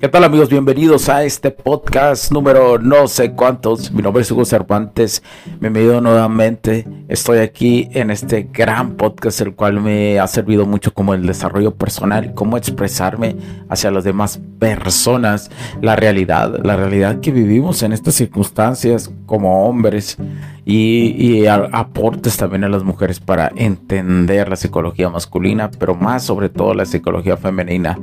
¿Qué 0.00 0.08
tal 0.08 0.24
amigos? 0.24 0.48
Bienvenidos 0.48 1.08
a 1.08 1.22
este 1.22 1.50
podcast 1.50 2.32
número 2.32 2.78
no 2.78 3.06
sé 3.06 3.32
cuántos. 3.32 3.92
Mi 3.92 4.02
nombre 4.02 4.22
es 4.22 4.30
Hugo 4.30 4.44
Cervantes. 4.44 5.22
Bienvenido 5.60 6.00
nuevamente. 6.00 6.86
Estoy 7.08 7.38
aquí 7.38 7.88
en 7.92 8.10
este 8.10 8.48
gran 8.52 8.96
podcast 8.96 9.40
el 9.42 9.54
cual 9.54 9.80
me 9.80 10.18
ha 10.18 10.26
servido 10.26 10.66
mucho 10.66 10.92
como 10.92 11.14
el 11.14 11.26
desarrollo 11.26 11.74
personal, 11.76 12.34
cómo 12.34 12.56
expresarme 12.56 13.36
hacia 13.68 13.90
las 13.92 14.02
demás 14.02 14.40
personas, 14.58 15.50
la 15.80 15.94
realidad, 15.94 16.60
la 16.64 16.76
realidad 16.76 17.20
que 17.20 17.30
vivimos 17.30 17.82
en 17.82 17.92
estas 17.92 18.14
circunstancias 18.14 19.10
como 19.26 19.68
hombres 19.68 20.16
y, 20.64 21.14
y 21.16 21.46
aportes 21.46 22.36
también 22.36 22.64
a 22.64 22.68
las 22.68 22.82
mujeres 22.82 23.20
para 23.20 23.52
entender 23.54 24.48
la 24.48 24.56
psicología 24.56 25.10
masculina, 25.10 25.70
pero 25.70 25.94
más 25.94 26.24
sobre 26.24 26.48
todo 26.48 26.74
la 26.74 26.86
psicología 26.86 27.36
femenina. 27.36 27.98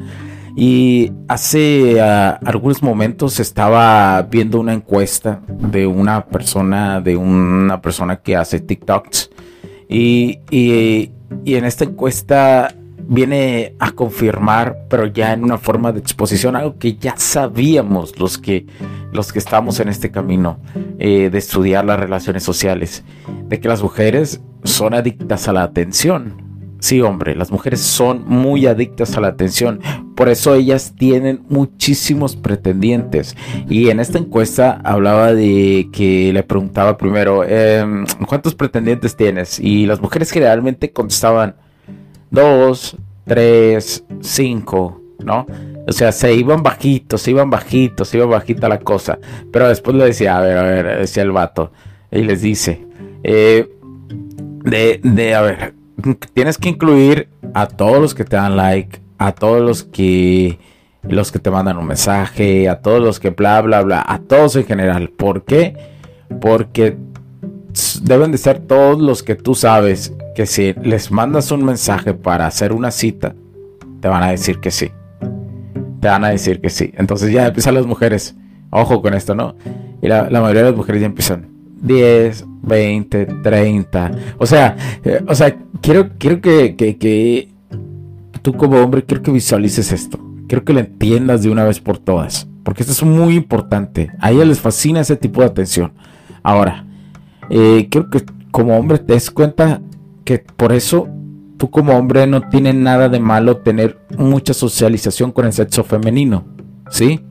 Y 0.61 1.13
hace 1.29 2.01
ah, 2.01 2.37
algunos 2.43 2.83
momentos 2.83 3.39
estaba 3.39 4.21
viendo 4.23 4.59
una 4.59 4.73
encuesta 4.73 5.39
de 5.47 5.87
una 5.87 6.25
persona, 6.25 6.99
de 6.99 7.15
una 7.15 7.81
persona 7.81 8.17
que 8.17 8.35
hace 8.35 8.59
TikToks. 8.59 9.29
Y, 9.87 10.39
y, 10.51 11.11
en 11.45 11.63
esta 11.63 11.85
encuesta 11.85 12.75
viene 13.07 13.73
a 13.79 13.91
confirmar, 13.91 14.85
pero 14.89 15.05
ya 15.05 15.31
en 15.31 15.45
una 15.45 15.57
forma 15.57 15.93
de 15.93 16.01
exposición, 16.01 16.57
algo 16.57 16.77
que 16.77 16.97
ya 16.97 17.15
sabíamos 17.15 18.19
los 18.19 18.37
que, 18.37 18.65
los 19.13 19.31
que 19.31 19.39
estamos 19.39 19.79
en 19.79 19.87
este 19.87 20.11
camino 20.11 20.59
eh, 20.99 21.29
de 21.29 21.37
estudiar 21.37 21.85
las 21.85 22.01
relaciones 22.01 22.43
sociales, 22.43 23.05
de 23.47 23.61
que 23.61 23.69
las 23.69 23.81
mujeres 23.81 24.41
son 24.65 24.93
adictas 24.93 25.47
a 25.47 25.53
la 25.53 25.63
atención 25.63 26.48
Sí, 26.79 27.01
hombre, 27.01 27.35
las 27.35 27.51
mujeres 27.51 27.81
son 27.81 28.23
muy 28.25 28.65
adictas 28.65 29.17
a 29.17 29.21
la 29.21 29.27
atención, 29.27 29.81
por 30.15 30.29
eso 30.29 30.55
ellas 30.55 30.93
tienen 30.97 31.43
muchísimos 31.49 32.37
pretendientes. 32.37 33.35
Y 33.67 33.89
en 33.89 33.99
esta 33.99 34.17
encuesta 34.17 34.79
hablaba 34.85 35.33
de 35.33 35.89
que 35.91 36.31
le 36.31 36.41
preguntaba 36.43 36.97
primero, 36.97 37.43
em, 37.43 38.05
¿cuántos 38.27 38.55
pretendientes 38.55 39.17
tienes? 39.17 39.59
Y 39.59 39.85
las 39.87 40.01
mujeres 40.01 40.31
generalmente 40.31 40.91
contestaban 40.93 41.55
dos, 42.31 42.95
tres, 43.25 44.05
cinco, 44.21 45.01
¿no? 45.19 45.47
O 45.85 45.91
sea, 45.91 46.13
se 46.13 46.33
iban 46.33 46.63
bajitos, 46.63 47.21
se 47.21 47.31
iban 47.31 47.49
bajitos, 47.49 48.07
se 48.07 48.17
iba 48.17 48.25
bajita 48.25 48.69
la 48.69 48.79
cosa. 48.79 49.19
Pero 49.51 49.67
después 49.67 49.97
le 49.97 50.05
decía, 50.05 50.37
a 50.37 50.41
ver, 50.41 50.57
a 50.57 50.63
ver, 50.63 50.99
decía 50.99 51.23
el 51.23 51.31
vato, 51.31 51.73
y 52.09 52.21
les 52.23 52.41
dice, 52.41 52.85
eh, 53.23 53.67
de, 54.63 55.01
de, 55.03 55.35
a 55.35 55.41
ver, 55.41 55.78
tienes 56.33 56.57
que 56.57 56.69
incluir 56.69 57.29
a 57.53 57.67
todos 57.67 57.99
los 57.99 58.13
que 58.15 58.23
te 58.23 58.35
dan 58.35 58.55
like, 58.55 59.01
a 59.17 59.31
todos 59.31 59.61
los 59.61 59.83
que 59.83 60.59
los 61.03 61.31
que 61.31 61.39
te 61.39 61.49
mandan 61.49 61.77
un 61.77 61.87
mensaje, 61.87 62.67
a 62.67 62.81
todos 62.81 63.01
los 63.01 63.19
que 63.19 63.29
bla 63.29 63.61
bla 63.61 63.81
bla, 63.81 64.03
a 64.05 64.19
todos 64.19 64.55
en 64.55 64.65
general. 64.65 65.09
¿Por 65.09 65.45
qué? 65.45 65.75
Porque 66.41 66.97
deben 68.01 68.31
de 68.31 68.37
ser 68.37 68.59
todos 68.59 68.99
los 68.99 69.23
que 69.23 69.35
tú 69.35 69.55
sabes 69.55 70.13
que 70.35 70.45
si 70.45 70.73
les 70.73 71.11
mandas 71.11 71.51
un 71.51 71.63
mensaje 71.63 72.13
para 72.13 72.47
hacer 72.47 72.73
una 72.73 72.91
cita, 72.91 73.35
te 74.01 74.07
van 74.07 74.23
a 74.23 74.31
decir 74.31 74.59
que 74.59 74.71
sí. 74.71 74.91
Te 76.01 76.07
van 76.07 76.23
a 76.23 76.29
decir 76.29 76.61
que 76.61 76.69
sí. 76.69 76.93
Entonces 76.95 77.31
ya 77.31 77.47
empiezan 77.47 77.75
las 77.75 77.85
mujeres. 77.85 78.35
Ojo 78.71 79.01
con 79.01 79.13
esto, 79.13 79.35
¿no? 79.35 79.55
Y 80.01 80.07
la, 80.07 80.29
la 80.29 80.41
mayoría 80.41 80.63
de 80.63 80.69
las 80.69 80.77
mujeres 80.77 81.01
ya 81.01 81.07
empiezan. 81.07 81.58
10, 81.81 82.45
20, 82.61 83.25
30. 83.25 84.11
O 84.37 84.45
sea, 84.45 84.75
eh, 85.03 85.21
o 85.27 85.35
sea, 85.35 85.55
quiero, 85.81 86.09
quiero 86.17 86.41
que, 86.41 86.75
que, 86.75 87.49
tú 88.41 88.53
como 88.53 88.77
hombre, 88.77 89.03
quiero 89.03 89.23
que 89.23 89.31
visualices 89.31 89.91
esto. 89.91 90.19
Quiero 90.47 90.63
que 90.63 90.73
lo 90.73 90.79
entiendas 90.79 91.43
de 91.43 91.49
una 91.49 91.63
vez 91.63 91.79
por 91.79 91.97
todas. 91.97 92.47
Porque 92.63 92.83
esto 92.83 92.93
es 92.93 93.03
muy 93.03 93.35
importante. 93.35 94.11
A 94.19 94.31
ella 94.31 94.45
les 94.45 94.59
fascina 94.59 95.01
ese 95.01 95.15
tipo 95.15 95.41
de 95.41 95.47
atención. 95.47 95.93
Ahora, 96.43 96.85
eh, 97.49 97.87
quiero 97.89 98.09
que 98.09 98.23
como 98.51 98.77
hombre 98.77 98.97
te 98.99 99.13
des 99.13 99.31
cuenta 99.31 99.81
que 100.23 100.39
por 100.39 100.73
eso 100.73 101.07
tú 101.57 101.69
como 101.69 101.97
hombre 101.97 102.25
no 102.27 102.49
tiene 102.49 102.73
nada 102.73 103.09
de 103.09 103.19
malo 103.19 103.57
tener 103.57 103.99
mucha 104.17 104.53
socialización 104.53 105.31
con 105.31 105.45
el 105.45 105.53
sexo 105.53 105.83
femenino. 105.83 106.45
¿Sí? 106.89 107.21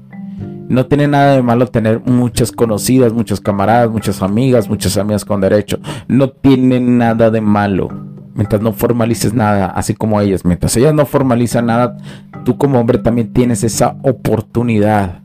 No 0.69 0.87
tiene 0.87 1.09
nada 1.09 1.37
de 1.37 1.43
malo 1.43 1.67
tener 1.67 2.01
muchas 2.05 2.53
conocidas, 2.53 3.13
muchas 3.13 3.41
camaradas, 3.41 3.91
muchas 3.91 4.23
amigas, 4.23 4.69
muchas 4.69 4.97
amigas 4.99 5.25
con 5.25 5.41
derecho. 5.41 5.79
No 6.09 6.29
tiene 6.29 6.79
nada 6.79 7.31
de 7.31 7.41
malo. 7.41 7.89
Mientras 8.35 8.61
no 8.61 8.73
formalices 8.73 9.33
nada, 9.35 9.67
así 9.67 9.95
como 9.95 10.21
ellas. 10.21 10.45
Mientras 10.45 10.77
ellas 10.77 10.95
no 10.95 11.07
formalizan 11.07 11.67
nada, 11.67 11.97
tú 12.45 12.57
como 12.59 12.79
hombre 12.79 12.99
también 12.99 13.33
tienes 13.33 13.65
esa 13.65 13.97
oportunidad. 14.03 15.23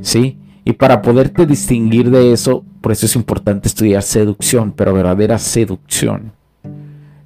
¿Sí? 0.00 0.38
Y 0.64 0.74
para 0.74 1.02
poderte 1.02 1.46
distinguir 1.46 2.10
de 2.10 2.32
eso, 2.32 2.64
por 2.80 2.92
eso 2.92 3.06
es 3.06 3.16
importante 3.16 3.68
estudiar 3.68 4.02
seducción, 4.02 4.72
pero 4.72 4.94
verdadera 4.94 5.38
seducción 5.38 6.32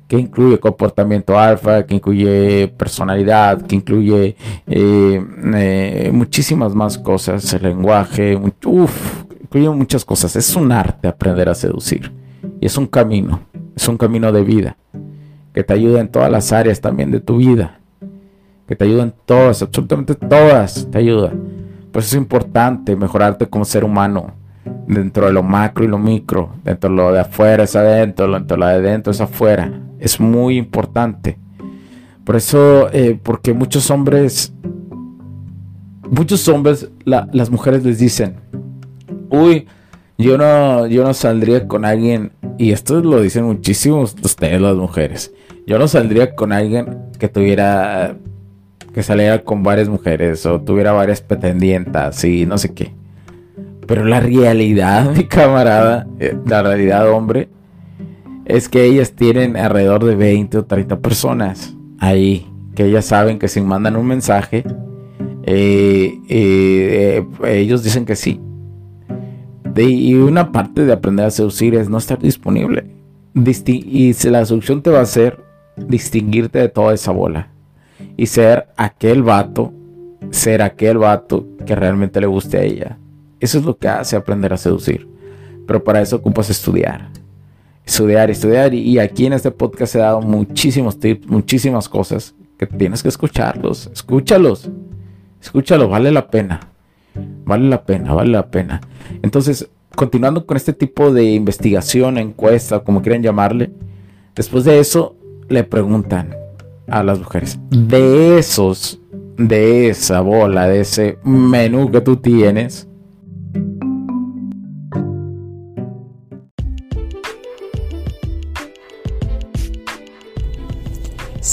que 0.09 0.19
incluye 0.19 0.59
comportamiento 0.59 1.39
alfa, 1.39 1.87
que 1.87 1.95
incluye 1.95 2.69
personalidad, 2.77 3.63
que 3.63 3.77
incluye 3.77 4.37
eh, 4.67 5.27
eh, 5.55 6.11
muchísimas 6.13 6.75
más 6.75 6.99
cosas, 6.99 7.53
el 7.55 7.63
lenguaje, 7.63 8.37
uff, 8.65 9.25
incluye 9.41 9.71
muchas 9.71 10.05
cosas. 10.05 10.37
Es 10.37 10.55
un 10.57 10.73
arte 10.73 11.09
aprender 11.09 11.49
a 11.49 11.55
seducir 11.55 12.13
y 12.61 12.67
es 12.67 12.77
un 12.77 12.87
camino, 12.87 13.41
es 13.75 13.89
un 13.89 13.97
camino 13.97 14.31
de 14.31 14.43
vida 14.43 14.77
que 15.55 15.63
te 15.63 15.73
ayuda 15.73 16.01
en 16.01 16.09
todas 16.09 16.31
las 16.31 16.53
áreas 16.53 16.81
también 16.81 17.11
de 17.11 17.21
tu 17.21 17.37
vida, 17.37 17.79
que 18.67 18.77
te 18.77 18.85
ayuda 18.85 19.05
en 19.05 19.15
todas, 19.25 19.63
absolutamente 19.63 20.15
todas, 20.15 20.89
te 20.91 20.99
ayuda. 20.99 21.33
Por 21.93 22.03
eso 22.03 22.17
es 22.17 22.21
importante 22.21 22.97
mejorarte 22.97 23.47
como 23.47 23.65
ser 23.65 23.85
humano 23.85 24.35
dentro 24.87 25.27
de 25.27 25.33
lo 25.33 25.43
macro 25.43 25.85
y 25.85 25.89
lo 25.89 25.99
micro, 25.99 26.51
dentro 26.65 26.91
de 26.91 26.97
lo 26.97 27.13
de 27.13 27.21
afuera 27.21 27.65
es 27.65 27.77
adentro, 27.77 28.31
dentro 28.31 28.57
de 28.57 28.61
lo 28.61 28.67
de 28.67 28.75
adentro 28.75 29.13
es 29.13 29.21
afuera 29.21 29.85
es 30.05 30.21
muy 30.21 30.59
importante. 30.59 31.39
Por 32.25 32.37
eso, 32.37 32.91
eh, 32.93 33.19
porque 33.21 33.55
muchos 33.55 33.91
hombres, 33.91 34.53
muchos 36.11 36.47
hombres, 36.49 36.91
las 37.05 37.51
mujeres 37.51 37.85
les 37.85 37.99
dicen, 37.99 38.37
uy, 39.31 39.67
yo 40.19 40.39
no, 40.39 40.87
yo 40.87 41.05
no 41.05 41.15
saldría 41.15 41.67
con 41.67 41.85
alguien, 41.85 42.33
y 42.59 42.73
esto 42.73 43.01
lo 43.01 43.21
dicen 43.21 43.45
muchísimos 43.45 44.15
ustedes 44.23 44.61
las 44.61 44.77
mujeres, 44.77 45.33
yo 45.67 45.79
no 45.79 45.89
saldría 45.89 46.35
con 46.35 46.53
alguien 46.53 46.99
que 47.19 47.29
tuviera, 47.29 48.17
que 48.93 49.03
saliera 49.03 49.43
con 49.43 49.63
varias 49.63 49.89
mujeres 49.89 50.45
o 50.47 50.61
tuviera 50.61 50.93
varias 50.93 51.21
pretendientas 51.21 52.25
y 52.25 52.47
no 52.47 52.59
sé 52.59 52.75
qué. 52.75 52.93
Pero 53.87 54.05
la 54.05 54.21
realidad, 54.21 55.11
mi 55.17 55.25
camarada, 55.25 56.07
eh, 56.19 56.37
la 56.47 56.63
realidad, 56.63 57.11
hombre, 57.11 57.49
es 58.45 58.69
que 58.69 58.85
ellas 58.85 59.13
tienen 59.13 59.57
alrededor 59.57 60.05
de 60.05 60.15
20 60.15 60.59
o 60.59 60.65
30 60.65 61.01
personas 61.01 61.75
ahí, 61.99 62.47
que 62.75 62.85
ellas 62.87 63.07
saben 63.07 63.39
que 63.39 63.49
si 63.49 63.61
mandan 63.61 63.97
un 63.97 64.07
mensaje, 64.07 64.65
eh, 65.45 66.15
eh, 66.29 67.27
ellos 67.47 67.83
dicen 67.83 68.05
que 68.05 68.17
sí. 68.17 68.41
y 69.77 70.15
una 70.15 70.53
parte 70.53 70.85
de 70.85 70.93
aprender 70.93 71.27
a 71.27 71.31
seducir 71.31 71.75
es 71.75 71.89
no 71.89 71.99
estar 71.99 72.19
disponible. 72.19 72.91
y 73.35 74.13
la 74.29 74.45
seducción 74.45 74.83
te 74.83 74.91
va 74.91 75.01
a 75.01 75.03
hacer 75.03 75.43
distinguirte 75.77 76.59
de 76.59 76.69
toda 76.69 76.95
esa 76.95 77.13
bola. 77.13 77.49
Y 78.17 78.27
ser 78.27 78.69
aquel 78.77 79.23
vato, 79.23 79.73
ser 80.31 80.63
aquel 80.63 80.99
vato 80.99 81.47
que 81.67 81.75
realmente 81.75 82.21
le 82.21 82.27
guste 82.27 82.59
a 82.59 82.63
ella. 82.63 82.99
Eso 83.45 83.59
es 83.59 83.65
lo 83.65 83.77
que 83.77 83.89
hace 83.89 84.17
aprender 84.17 84.53
a 84.53 84.57
seducir. 84.57 85.09
Pero 85.67 85.83
para 85.83 86.01
eso 86.01 86.17
ocupas 86.17 86.51
estudiar 86.51 87.11
estudiar, 87.85 88.31
estudiar. 88.31 88.75
Y, 88.75 88.99
aquí 88.99 89.27
en 89.27 89.35
este 89.35 89.51
podcast 89.51 89.95
he 89.95 89.99
dado 89.99 90.21
muchísimos 90.21 90.99
tips, 90.99 91.29
muchísimas 91.29 91.89
cosas 91.89 92.35
que 92.59 92.67
tienes 92.67 93.03
que 93.03 93.09
escucharlos. 93.09 93.91
Escúchalos. 93.93 94.71
Escúchalo, 95.41 95.89
vale 95.89 96.11
la 96.11 96.29
pena. 96.29 96.61
Vale 97.45 97.69
la 97.69 97.85
pena, 97.85 98.15
vale 98.15 98.31
la 98.31 98.47
pena. 98.51 98.81
Entonces, 99.23 99.69
continuando 99.95 100.47
con 100.47 100.57
este 100.57 100.73
tipo 100.73 101.13
de 101.13 101.25
investigación, 101.25 102.19
encuesta, 102.19 102.81
como 102.81 103.03
quieran 103.03 103.23
llamarle, 103.23 103.71
después 104.35 104.65
de 104.65 104.79
eso 104.81 105.17
le 105.49 105.63
preguntan 105.63 106.35
a 106.89 107.03
las 107.03 107.19
mujeres, 107.19 107.59
de 107.71 108.39
esos, 108.39 109.01
de 109.37 109.89
esa 109.89 110.21
bola, 110.21 110.67
de 110.67 110.81
ese 110.81 111.19
menú 111.25 111.91
que 111.91 112.01
tú 112.01 112.17
tienes, 112.17 112.89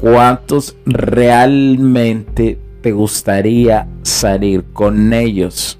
¿Cuántos 0.00 0.76
realmente 0.84 2.58
te 2.82 2.92
gustaría 2.92 3.88
salir 4.02 4.64
con 4.72 5.12
ellos? 5.12 5.78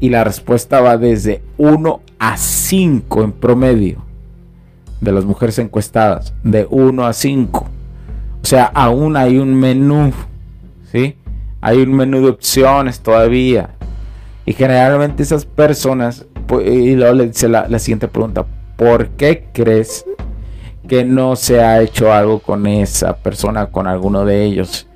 Y 0.00 0.10
la 0.10 0.24
respuesta 0.24 0.80
va 0.80 0.98
desde 0.98 1.42
1 1.58 2.00
a 2.18 2.36
5 2.36 3.22
en 3.22 3.32
promedio 3.32 4.04
de 5.00 5.12
las 5.12 5.24
mujeres 5.24 5.58
encuestadas. 5.60 6.34
De 6.42 6.66
1 6.68 7.06
a 7.06 7.12
5. 7.12 7.66
O 8.42 8.46
sea, 8.46 8.64
aún 8.64 9.16
hay 9.16 9.38
un 9.38 9.54
menú. 9.54 10.12
¿Sí? 10.90 11.16
Hay 11.60 11.78
un 11.78 11.94
menú 11.94 12.20
de 12.20 12.30
opciones 12.30 12.98
todavía. 12.98 13.70
Y 14.44 14.54
generalmente 14.54 15.22
esas 15.22 15.44
personas, 15.44 16.26
pues, 16.48 16.66
y 16.68 16.96
luego 16.96 17.14
le 17.14 17.28
dice 17.28 17.48
la, 17.48 17.68
la 17.68 17.78
siguiente 17.78 18.08
pregunta, 18.08 18.44
¿por 18.76 19.10
qué 19.10 19.46
crees 19.52 20.04
que 20.88 21.04
no 21.04 21.36
se 21.36 21.60
ha 21.60 21.80
hecho 21.80 22.12
algo 22.12 22.40
con 22.40 22.66
esa 22.66 23.16
persona, 23.16 23.66
con 23.66 23.86
alguno 23.86 24.24
de 24.24 24.44
ellos. 24.44 24.86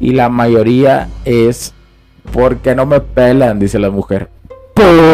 Y 0.00 0.12
la 0.12 0.28
mayoría 0.28 1.08
es 1.24 1.72
porque 2.32 2.74
no 2.74 2.84
me 2.86 3.00
pelan, 3.00 3.58
dice 3.58 3.78
la 3.78 3.90
mujer. 3.90 4.28
¡Boom! 4.76 5.04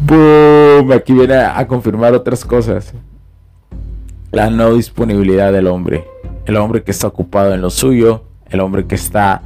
¡Boom! 0.00 0.92
Aquí 0.92 1.12
viene 1.12 1.36
a 1.36 1.66
confirmar 1.66 2.14
otras 2.14 2.44
cosas. 2.44 2.94
La 4.30 4.50
no 4.50 4.74
disponibilidad 4.74 5.52
del 5.52 5.66
hombre. 5.66 6.04
El 6.44 6.56
hombre 6.56 6.82
que 6.82 6.90
está 6.90 7.06
ocupado 7.06 7.54
en 7.54 7.60
lo 7.60 7.70
suyo. 7.70 8.24
El 8.48 8.60
hombre 8.60 8.86
que 8.86 8.94
está 8.94 9.42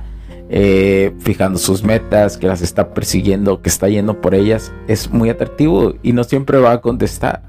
eh, 0.52 1.12
fijando 1.20 1.60
sus 1.60 1.84
metas, 1.84 2.36
que 2.36 2.48
las 2.48 2.60
está 2.60 2.92
persiguiendo, 2.92 3.62
que 3.62 3.68
está 3.68 3.88
yendo 3.88 4.20
por 4.20 4.34
ellas, 4.34 4.72
es 4.88 5.08
muy 5.08 5.30
atractivo 5.30 5.94
y 6.02 6.12
no 6.12 6.24
siempre 6.24 6.58
va 6.58 6.72
a 6.72 6.80
contestar. 6.80 7.42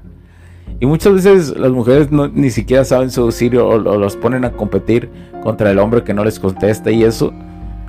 Y 0.78 0.86
muchas 0.86 1.14
veces 1.14 1.56
las 1.56 1.72
mujeres 1.72 2.12
no, 2.12 2.28
ni 2.28 2.50
siquiera 2.50 2.84
saben 2.84 3.10
seducir 3.10 3.58
o, 3.58 3.68
o, 3.68 3.98
los 3.98 4.16
ponen 4.16 4.44
a 4.44 4.52
competir 4.52 5.10
contra 5.42 5.72
el 5.72 5.80
hombre 5.80 6.04
que 6.04 6.14
no 6.14 6.24
les 6.24 6.38
contesta 6.38 6.90
y 6.90 7.02
eso. 7.04 7.32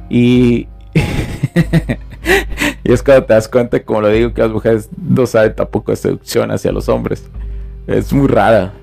Y, 0.09 0.67
es 2.83 3.01
cuando 3.01 3.25
te 3.25 3.33
das 3.33 3.47
cuenta, 3.47 3.81
como 3.81 4.01
lo 4.01 4.09
digo, 4.09 4.33
que 4.33 4.41
las 4.41 4.51
mujeres 4.51 4.89
no 4.97 5.25
saben 5.25 5.55
tampoco 5.55 5.91
de 5.91 5.95
seducción 5.95 6.51
hacia 6.51 6.71
los 6.71 6.89
hombres. 6.89 7.23
Es 7.87 8.13
muy 8.13 8.27
rara. 8.27 8.73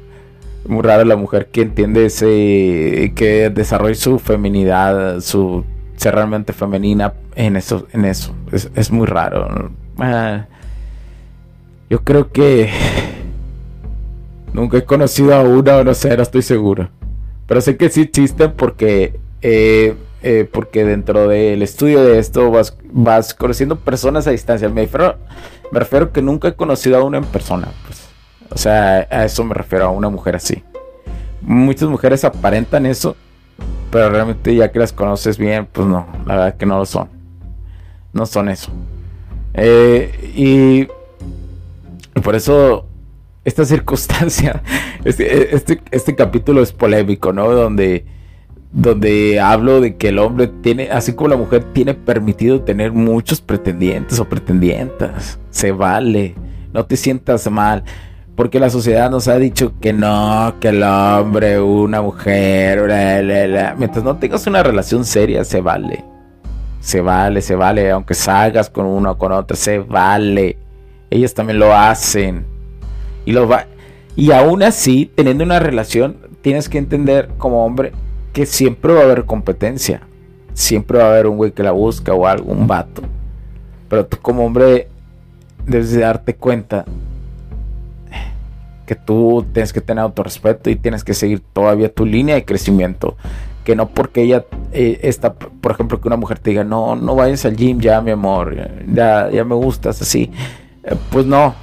Muy 0.66 0.82
rara 0.82 1.04
la 1.04 1.16
mujer 1.16 1.48
que 1.52 1.62
entiende 1.62 2.06
ese, 2.06 3.12
que 3.14 3.50
desarrolla 3.54 3.94
su 3.94 4.18
feminidad, 4.18 5.20
su 5.20 5.64
ser 6.00 6.14
realmente 6.14 6.54
femenina 6.54 7.12
en 7.34 7.56
eso. 7.56 7.86
En 7.92 8.06
eso. 8.06 8.34
Es, 8.50 8.90
muy 8.90 9.06
raro. 9.06 9.70
Ah, 9.98 10.46
yo 11.90 12.02
creo 12.02 12.32
que 12.32 12.70
nunca 14.54 14.78
he 14.78 14.84
conocido 14.84 15.34
a 15.34 15.42
una 15.42 15.76
o 15.76 15.84
no 15.84 15.92
sé, 15.92 16.16
no 16.16 16.22
estoy 16.22 16.40
seguro. 16.40 16.88
Pero 17.46 17.60
sé 17.60 17.76
que 17.76 17.90
sí 17.90 18.02
existen 18.02 18.52
porque, 18.52 19.20
eh, 19.42 19.94
eh, 20.22 20.48
porque 20.50 20.84
dentro 20.84 21.28
del 21.28 21.62
estudio 21.62 22.02
de 22.02 22.18
esto 22.18 22.50
vas, 22.50 22.78
vas 22.90 23.34
conociendo 23.34 23.76
personas 23.76 24.26
a 24.26 24.30
distancia. 24.30 24.70
Me 24.70 24.82
refiero, 24.82 25.16
me 25.70 25.80
refiero 25.80 26.12
que 26.12 26.22
nunca 26.22 26.48
he 26.48 26.54
conocido 26.54 26.96
a 26.96 27.04
una 27.04 27.18
en 27.18 27.24
persona. 27.26 27.68
Pues. 27.86 28.08
O 28.50 28.56
sea, 28.56 29.06
a 29.10 29.26
eso 29.26 29.44
me 29.44 29.52
refiero, 29.52 29.84
a 29.84 29.90
una 29.90 30.08
mujer 30.08 30.36
así. 30.36 30.64
Muchas 31.42 31.90
mujeres 31.90 32.24
aparentan 32.24 32.86
eso 32.86 33.16
pero 33.90 34.10
realmente 34.10 34.54
ya 34.54 34.70
que 34.70 34.78
las 34.78 34.92
conoces 34.92 35.38
bien, 35.38 35.66
pues 35.70 35.86
no, 35.86 36.06
la 36.26 36.36
verdad 36.36 36.56
que 36.56 36.66
no 36.66 36.78
lo 36.78 36.86
son. 36.86 37.08
No 38.12 38.26
son 38.26 38.48
eso. 38.48 38.70
Eh, 39.54 40.32
y 40.34 40.88
por 42.20 42.34
eso 42.34 42.86
esta 43.44 43.64
circunstancia, 43.64 44.62
este, 45.04 45.54
este, 45.54 45.80
este, 45.90 46.14
capítulo 46.14 46.62
es 46.62 46.72
polémico, 46.72 47.32
¿no? 47.32 47.50
Donde, 47.50 48.04
donde 48.72 49.40
hablo 49.40 49.80
de 49.80 49.96
que 49.96 50.08
el 50.08 50.18
hombre 50.18 50.48
tiene, 50.48 50.90
así 50.90 51.14
como 51.14 51.28
la 51.28 51.36
mujer 51.36 51.64
tiene 51.72 51.94
permitido 51.94 52.62
tener 52.62 52.92
muchos 52.92 53.40
pretendientes 53.40 54.20
o 54.20 54.28
pretendientas. 54.28 55.38
Se 55.50 55.72
vale, 55.72 56.34
no 56.72 56.84
te 56.84 56.96
sientas 56.96 57.50
mal. 57.50 57.84
Porque 58.40 58.58
la 58.58 58.70
sociedad 58.70 59.10
nos 59.10 59.28
ha 59.28 59.36
dicho 59.36 59.74
que 59.82 59.92
no, 59.92 60.54
que 60.60 60.68
el 60.68 60.82
hombre, 60.82 61.60
una 61.60 62.00
mujer, 62.00 62.80
mientras 63.76 64.02
no 64.02 64.16
tengas 64.16 64.46
una 64.46 64.62
relación 64.62 65.04
seria, 65.04 65.44
se 65.44 65.60
vale. 65.60 66.02
Se 66.80 67.02
vale, 67.02 67.42
se 67.42 67.54
vale. 67.54 67.90
Aunque 67.90 68.14
salgas 68.14 68.70
con 68.70 68.86
uno 68.86 69.10
o 69.10 69.18
con 69.18 69.32
otra, 69.32 69.58
se 69.58 69.80
vale. 69.80 70.56
Ellas 71.10 71.34
también 71.34 71.58
lo 71.58 71.76
hacen. 71.76 72.46
Y, 73.26 73.32
lo 73.32 73.46
va 73.46 73.66
y 74.16 74.32
aún 74.32 74.62
así, 74.62 75.12
teniendo 75.14 75.44
una 75.44 75.58
relación, 75.58 76.16
tienes 76.40 76.70
que 76.70 76.78
entender 76.78 77.28
como 77.36 77.66
hombre 77.66 77.92
que 78.32 78.46
siempre 78.46 78.94
va 78.94 79.00
a 79.00 79.04
haber 79.04 79.26
competencia. 79.26 80.00
Siempre 80.54 80.96
va 80.96 81.04
a 81.04 81.10
haber 81.10 81.26
un 81.26 81.36
güey 81.36 81.52
que 81.52 81.62
la 81.62 81.72
busca 81.72 82.14
o 82.14 82.26
algún 82.26 82.66
vato. 82.66 83.02
Pero 83.90 84.06
tú 84.06 84.16
como 84.16 84.46
hombre 84.46 84.88
debes 85.66 85.92
de 85.92 86.00
darte 86.00 86.36
cuenta 86.36 86.86
que 88.90 88.96
tú 88.96 89.46
tienes 89.52 89.72
que 89.72 89.80
tener 89.80 90.02
autorrespeto 90.02 90.68
y 90.68 90.74
tienes 90.74 91.04
que 91.04 91.14
seguir 91.14 91.40
todavía 91.52 91.94
tu 91.94 92.04
línea 92.04 92.34
de 92.34 92.44
crecimiento. 92.44 93.16
Que 93.62 93.76
no 93.76 93.88
porque 93.88 94.22
ella 94.22 94.46
eh, 94.72 94.98
está, 95.04 95.32
por 95.32 95.70
ejemplo, 95.70 96.00
que 96.00 96.08
una 96.08 96.16
mujer 96.16 96.40
te 96.40 96.50
diga, 96.50 96.64
no, 96.64 96.96
no 96.96 97.14
vayas 97.14 97.44
al 97.44 97.54
gym 97.56 97.78
ya, 97.78 98.00
mi 98.00 98.10
amor, 98.10 98.56
ya, 98.92 99.30
ya 99.30 99.44
me 99.44 99.54
gustas, 99.54 100.02
así. 100.02 100.32
Eh, 100.82 100.96
pues 101.12 101.24
no, 101.24 101.54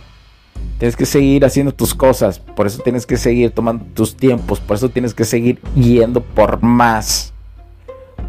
tienes 0.77 0.95
que 0.95 1.05
seguir 1.05 1.43
haciendo 1.43 1.73
tus 1.73 1.93
cosas, 1.93 2.39
por 2.39 2.65
eso 2.65 2.81
tienes 2.81 3.05
que 3.05 3.17
seguir 3.17 3.51
tomando 3.51 3.83
tus 3.93 4.15
tiempos, 4.15 4.61
por 4.61 4.77
eso 4.77 4.87
tienes 4.87 5.13
que 5.13 5.25
seguir 5.25 5.59
yendo 5.75 6.21
por 6.21 6.63
más, 6.63 7.33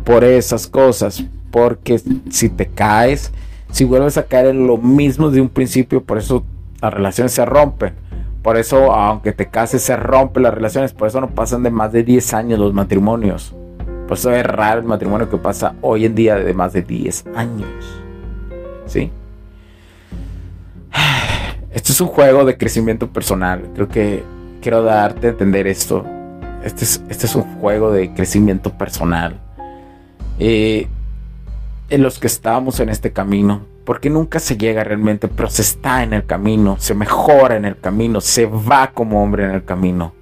por 0.02 0.24
esas 0.24 0.66
cosas, 0.66 1.22
porque 1.52 2.00
si 2.30 2.48
te 2.48 2.66
caes, 2.66 3.30
si 3.70 3.84
vuelves 3.84 4.18
a 4.18 4.24
caer 4.24 4.46
en 4.46 4.66
lo 4.66 4.76
mismo 4.76 5.30
de 5.30 5.40
un 5.40 5.50
principio, 5.50 6.02
por 6.02 6.18
eso 6.18 6.44
las 6.80 6.92
relaciones 6.92 7.30
se 7.30 7.44
rompen 7.44 8.07
por 8.48 8.56
eso, 8.56 8.94
aunque 8.94 9.32
te 9.32 9.50
cases, 9.50 9.82
se 9.82 9.94
rompen 9.94 10.42
las 10.42 10.54
relaciones. 10.54 10.94
Por 10.94 11.06
eso 11.06 11.20
no 11.20 11.28
pasan 11.28 11.62
de 11.62 11.70
más 11.70 11.92
de 11.92 12.02
10 12.02 12.32
años 12.32 12.58
los 12.58 12.72
matrimonios. 12.72 13.54
Por 14.06 14.16
eso 14.16 14.30
es 14.32 14.42
raro 14.42 14.80
el 14.80 14.86
matrimonio 14.86 15.28
que 15.28 15.36
pasa 15.36 15.74
hoy 15.82 16.06
en 16.06 16.14
día 16.14 16.36
de 16.36 16.54
más 16.54 16.72
de 16.72 16.80
10 16.80 17.26
años. 17.34 17.68
¿Sí? 18.86 19.10
Esto 21.70 21.92
es 21.92 22.00
un 22.00 22.08
juego 22.08 22.46
de 22.46 22.56
crecimiento 22.56 23.12
personal. 23.12 23.68
Creo 23.74 23.88
que 23.88 24.24
quiero 24.62 24.82
darte 24.82 25.26
a 25.26 25.30
entender 25.32 25.66
esto. 25.66 26.06
Este 26.64 26.84
es, 26.84 27.02
este 27.10 27.26
es 27.26 27.34
un 27.34 27.42
juego 27.60 27.92
de 27.92 28.14
crecimiento 28.14 28.72
personal. 28.78 29.38
Eh, 30.38 30.88
en 31.90 32.02
los 32.02 32.18
que 32.18 32.28
estábamos 32.28 32.80
en 32.80 32.88
este 32.88 33.12
camino, 33.12 33.66
porque 33.88 34.10
nunca 34.10 34.38
se 34.38 34.58
llega 34.58 34.84
realmente, 34.84 35.28
pero 35.28 35.48
se 35.48 35.62
está 35.62 36.02
en 36.02 36.12
el 36.12 36.26
camino, 36.26 36.76
se 36.78 36.92
mejora 36.92 37.56
en 37.56 37.64
el 37.64 37.80
camino, 37.80 38.20
se 38.20 38.44
va 38.44 38.90
como 38.92 39.22
hombre 39.22 39.46
en 39.46 39.52
el 39.52 39.64
camino. 39.64 40.12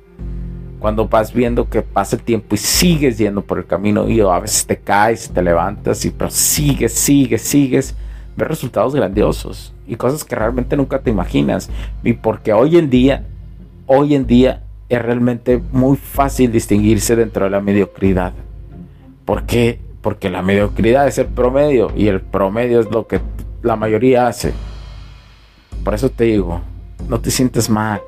Cuando 0.79 1.09
vas 1.09 1.33
viendo 1.33 1.69
que 1.69 1.83
pasa 1.83 2.15
el 2.15 2.23
tiempo 2.23 2.55
y 2.55 2.59
sigues 2.59 3.19
yendo 3.19 3.43
por 3.43 3.59
el 3.59 3.67
camino 3.67 4.09
y 4.09 4.21
a 4.21 4.39
veces 4.39 4.67
te 4.67 4.77
caes, 4.79 5.33
te 5.35 5.43
levantas 5.43 6.05
y 6.05 6.11
pero 6.11 6.31
sigues, 6.31 6.93
sigues, 6.93 7.43
sigues, 7.43 7.97
ves 8.37 8.47
resultados 8.47 8.95
grandiosos 8.95 9.75
y 9.85 9.97
cosas 9.97 10.23
que 10.23 10.37
realmente 10.37 10.77
nunca 10.77 11.01
te 11.01 11.11
imaginas. 11.11 11.69
Y 12.05 12.13
porque 12.13 12.53
hoy 12.53 12.79
en 12.79 12.89
día, 12.89 13.25
hoy 13.87 14.15
en 14.15 14.29
día 14.29 14.63
es 14.89 15.03
realmente 15.03 15.61
muy 15.73 15.97
fácil 15.97 16.53
distinguirse 16.53 17.17
dentro 17.17 17.47
de 17.47 17.51
la 17.51 17.61
mediocridad. 17.61 18.33
¿Por 19.25 19.43
qué? 19.43 19.81
Porque 20.03 20.31
la 20.31 20.43
mediocridad 20.43 21.09
es 21.09 21.19
el 21.19 21.27
promedio 21.27 21.91
y 21.97 22.07
el 22.07 22.21
promedio 22.21 22.79
es 22.79 22.89
lo 22.93 23.09
que 23.09 23.21
la 23.63 23.77
mayoría 23.77 24.27
hace. 24.27 24.53
Por 25.85 25.95
eso 25.95 26.11
te 26.11 26.25
digo, 26.25 26.61
no 27.09 27.21
te 27.21 27.31
sientes 27.31 27.71
mal. 27.71 28.01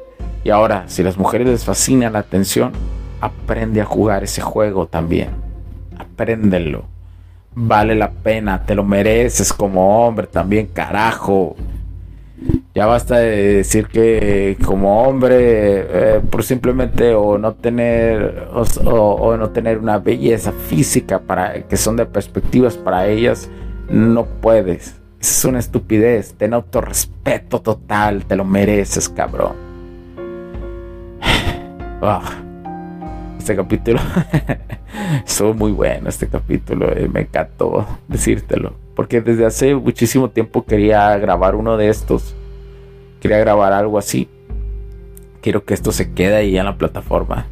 Y 0.44 0.50
ahora, 0.50 0.84
si 0.86 1.02
las 1.02 1.18
mujeres 1.18 1.46
les 1.46 1.64
fascina 1.64 2.10
la 2.10 2.20
atención, 2.20 2.72
aprende 3.20 3.80
a 3.80 3.84
jugar 3.84 4.24
ese 4.24 4.40
juego 4.40 4.86
también. 4.86 5.30
Apréndelo. 5.98 6.84
Vale 7.54 7.94
la 7.94 8.10
pena, 8.10 8.64
te 8.64 8.74
lo 8.74 8.84
mereces 8.84 9.52
como 9.52 10.06
hombre 10.06 10.26
también, 10.26 10.66
carajo. 10.66 11.56
Ya 12.74 12.86
basta 12.86 13.18
de 13.18 13.54
decir 13.54 13.88
que 13.88 14.56
como 14.64 15.02
hombre, 15.02 15.36
eh, 15.36 16.20
por 16.30 16.44
simplemente 16.44 17.14
o 17.14 17.36
no 17.36 17.54
tener 17.54 18.46
o, 18.52 19.36
no 19.36 19.50
tener 19.50 19.78
una 19.78 19.98
belleza 19.98 20.52
física 20.52 21.18
para 21.18 21.62
que 21.62 21.76
son 21.76 21.96
de 21.96 22.06
perspectivas 22.06 22.76
para 22.76 23.08
ellas, 23.08 23.50
no 23.90 24.26
puedes. 24.26 24.97
Es 25.20 25.44
una 25.44 25.58
estupidez. 25.58 26.34
Ten 26.34 26.54
autorrespeto 26.54 27.60
total, 27.60 28.24
te 28.24 28.36
lo 28.36 28.44
mereces, 28.44 29.08
cabrón. 29.08 29.56
Ah, 32.00 32.22
este 33.38 33.56
capítulo 33.56 34.00
estuvo 35.26 35.54
muy 35.54 35.72
bueno. 35.72 36.08
Este 36.08 36.28
capítulo 36.28 36.92
eh, 36.96 37.08
me 37.12 37.22
encantó 37.22 37.86
decírtelo 38.06 38.74
porque 38.94 39.20
desde 39.20 39.46
hace 39.46 39.74
muchísimo 39.76 40.30
tiempo 40.30 40.64
quería 40.64 41.16
grabar 41.18 41.54
uno 41.54 41.76
de 41.76 41.88
estos 41.88 42.34
quería 43.20 43.38
grabar 43.38 43.72
algo 43.72 43.96
así. 43.96 44.28
Quiero 45.40 45.64
que 45.64 45.74
esto 45.74 45.92
se 45.92 46.12
quede 46.12 46.34
ahí 46.34 46.58
en 46.58 46.64
la 46.64 46.76
plataforma. 46.76 47.46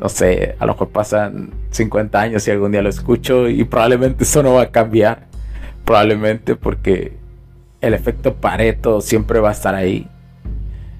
No 0.00 0.08
sé, 0.08 0.54
a 0.58 0.64
lo 0.64 0.72
mejor 0.72 0.88
pasan 0.88 1.50
50 1.72 2.20
años 2.20 2.48
y 2.48 2.50
algún 2.50 2.72
día 2.72 2.80
lo 2.80 2.88
escucho 2.88 3.48
y 3.48 3.64
probablemente 3.64 4.24
eso 4.24 4.42
no 4.42 4.54
va 4.54 4.62
a 4.62 4.70
cambiar. 4.70 5.27
Probablemente 5.88 6.54
porque 6.54 7.16
el 7.80 7.94
efecto 7.94 8.34
Pareto 8.34 9.00
siempre 9.00 9.40
va 9.40 9.48
a 9.48 9.52
estar 9.52 9.74
ahí. 9.74 10.06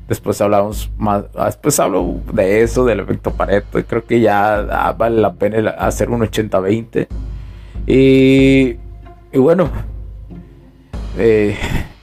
Después 0.08 0.40
hablamos 0.40 0.90
más, 0.96 1.24
después 1.44 1.78
hablo 1.78 2.22
de 2.32 2.62
eso, 2.62 2.86
del 2.86 3.00
efecto 3.00 3.30
Pareto. 3.34 3.84
Creo 3.86 4.06
que 4.06 4.18
ya 4.22 4.60
ah, 4.60 4.94
vale 4.94 5.20
la 5.20 5.34
pena 5.34 5.72
hacer 5.72 6.08
un 6.08 6.22
80-20. 6.22 7.06
Y, 7.86 8.78
y 9.30 9.38
bueno, 9.38 9.68
eh, 11.18 11.54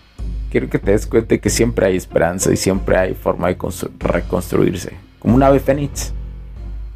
quiero 0.52 0.70
que 0.70 0.78
te 0.78 0.92
des 0.92 1.08
cuenta 1.08 1.40
que 1.40 1.50
siempre 1.50 1.88
hay 1.88 1.96
esperanza 1.96 2.54
y 2.54 2.56
siempre 2.56 2.98
hay 2.98 3.16
forma 3.16 3.48
de 3.48 3.58
reconstruirse. 3.98 4.96
Como 5.18 5.34
un 5.34 5.42
ave 5.42 5.60
fénix. 5.60 6.14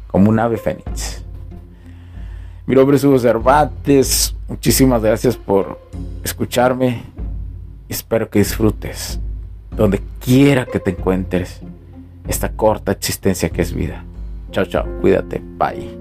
Como 0.06 0.30
un 0.30 0.38
ave 0.38 0.56
fénix. 0.56 1.24
Mi 2.64 2.76
nombre 2.76 2.96
es 2.96 3.02
Hugo 3.02 3.18
Cervantes. 3.18 4.36
Muchísimas 4.50 5.00
gracias 5.00 5.36
por 5.36 5.80
escucharme. 6.24 7.04
Espero 7.88 8.28
que 8.28 8.40
disfrutes, 8.40 9.20
donde 9.70 10.02
quiera 10.18 10.66
que 10.66 10.80
te 10.80 10.90
encuentres, 10.90 11.60
esta 12.26 12.50
corta 12.50 12.90
existencia 12.90 13.48
que 13.48 13.62
es 13.62 13.72
vida. 13.72 14.04
Chao, 14.50 14.64
chao. 14.64 14.84
Cuídate. 15.00 15.40
Bye. 15.56 15.96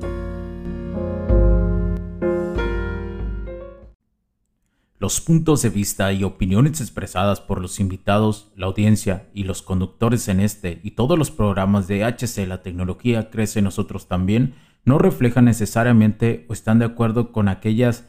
Los 4.97 5.21
puntos 5.21 5.61
de 5.61 5.69
vista 5.69 6.11
y 6.11 6.23
opiniones 6.23 6.81
expresadas 6.81 7.41
por 7.41 7.61
los 7.61 7.79
invitados, 7.79 8.51
la 8.55 8.65
audiencia 8.65 9.29
y 9.31 9.43
los 9.43 9.61
conductores 9.61 10.27
en 10.27 10.39
este 10.39 10.79
y 10.83 10.91
todos 10.91 11.19
los 11.19 11.29
programas 11.29 11.87
de 11.87 12.03
HC 12.03 12.47
La 12.47 12.63
Tecnología 12.63 13.29
Crece 13.29 13.61
Nosotros 13.61 14.07
también 14.07 14.55
no 14.85 14.97
reflejan 14.97 15.45
necesariamente 15.45 16.47
o 16.49 16.53
están 16.53 16.79
de 16.79 16.85
acuerdo 16.85 17.31
con 17.31 17.47
aquellas 17.47 18.08